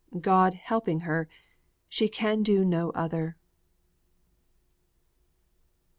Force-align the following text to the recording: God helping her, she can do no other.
God 0.19 0.55
helping 0.55 1.01
her, 1.01 1.29
she 1.87 2.09
can 2.09 2.41
do 2.41 2.65
no 2.65 2.89
other. 2.93 3.37